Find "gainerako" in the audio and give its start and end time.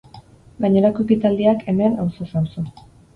0.63-1.03